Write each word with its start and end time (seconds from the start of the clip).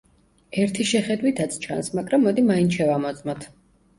ერთი 0.61 0.85
შეხედვითაც 0.91 1.57
ჩანს, 1.65 1.91
მაგრამ 1.99 2.25
მოდი 2.27 2.45
მაინც 2.47 2.79
შევამოწმოთ. 2.79 3.49